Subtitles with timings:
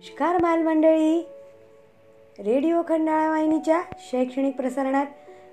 [0.00, 1.20] नमस्कार बालमंडळी
[2.38, 5.06] रेडिओ खंडाळा वाहिनीच्या शैक्षणिक प्रसारणात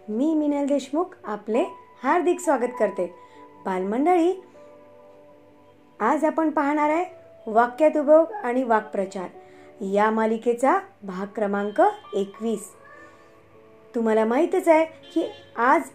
[0.10, 1.64] मी मिनल देशमुख आपले
[2.04, 3.06] हार्दिक स्वागत करते.
[3.66, 4.32] बालमंडळी
[6.00, 7.06] आज आपण पाहणार आहे
[7.48, 9.28] वाक्यात उभोग आणि वाक्प्रचार.
[9.94, 11.82] या मालिकेचा भाग क्रमांक
[12.16, 12.72] एकवीस.
[13.96, 15.90] तुम्हाला माहीतच आहे की आज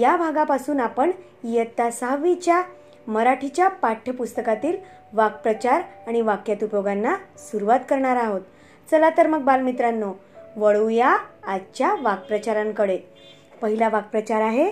[0.00, 1.10] या भागापासून आपण
[1.44, 2.62] इयत्ता सहावीच्या
[3.08, 4.76] मराठीच्या पाठ्यपुस्तकातील
[5.12, 8.40] वाक्प्रचार आणि वाक्यात उपयोगांना सुरुवात करणार आहोत.
[8.90, 10.12] चला तर मग बालमित्रांनो
[10.56, 11.16] वळूया
[11.46, 12.98] आजच्या वाक्प्रचारांकडे.
[13.62, 14.70] पहिला वाक्प्रचार आहे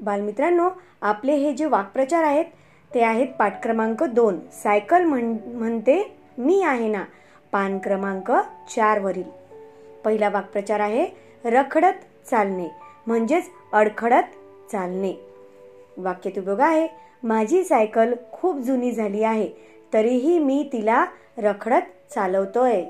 [0.00, 0.68] बालमित्रांनो
[1.02, 2.44] आपले हे जे वाक्प्रचार आहेत
[2.90, 4.38] ते आहेत पाठ क्रमांक दोन.
[4.52, 6.02] सायकल म्हण म्हणते
[6.38, 7.04] मी आहे ना?
[7.52, 8.30] पान क्रमांक
[8.70, 9.30] चारवरील
[10.04, 11.06] पहिला वाक्प्रचार आहे
[11.44, 12.68] रखडत चालणे
[13.06, 14.34] म्हणजेच अडखडत
[14.72, 15.12] चालणे.
[15.96, 16.86] वाक्यात बघा आहे
[17.22, 19.48] माझी सायकल खूप जुनी झाली आहे
[19.92, 21.04] तरीही मी तिला
[21.38, 22.82] रखडत चालवतोय.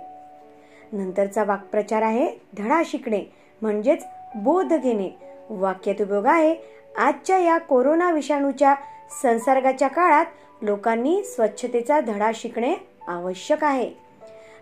[0.93, 2.29] नंतरचा वाक्प्रचार आहे
[2.59, 3.23] धडा शिकणे
[3.63, 5.11] म्हणजेच बोध घेणे.
[5.51, 6.55] वाक्यात उपयोग आहे
[6.97, 8.75] आजच्या या कोरोना विषाणूच्या
[9.23, 10.27] संसर्गाच्या काळात
[10.63, 12.75] लोकांनी स्वच्छतेचा धडा शिकणे
[13.09, 13.91] आवश्यक आहे.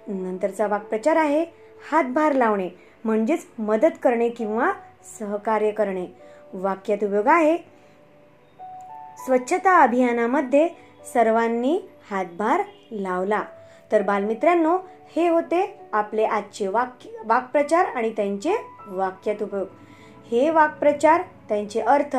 [0.08, 1.45] नंतरचा वाक्प्रचार आहे
[1.91, 2.69] हातभार लावणे
[3.05, 4.72] म्हणजेच मदत करणे किंवा
[5.19, 6.06] सहकार्य करणे.
[6.55, 7.56] वाक्यात उपयोग आहे
[9.25, 10.69] स्वच्छता अभियानामध्ये
[11.12, 11.78] सर्वांनी
[12.11, 13.42] हातभार लावला.
[13.92, 14.77] तर बालमित्रांनो
[15.17, 18.55] हे होते आपले आजचे वाक्य वाक्प्रचार आणि त्यांचे
[18.87, 19.67] वाक्यात उपयोग
[20.31, 22.17] हे वाक्प्रचार त्यांचे अर्थ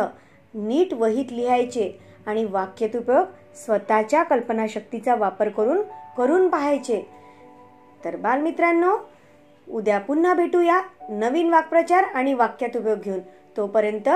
[0.54, 1.92] नीट वहीत लिहायचे
[2.28, 5.82] आणि वाक्यात उपयोग स्वतःच्या कल्पनाशक्तीचा वापर करून
[6.18, 7.02] करून पाहायचे.
[8.06, 8.98] तर बालमित्रांनो
[9.70, 13.20] उद्या पुन्हा भेटूया नवीन वाक्प्रचार आणि वाक्यात उपयोग घेऊन.
[13.58, 14.10] तोपर्यंत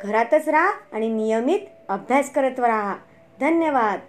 [0.00, 2.96] घरातच राहा आणि नियमित अभ्यास करत राहा.
[3.40, 4.00] धन्यवाद.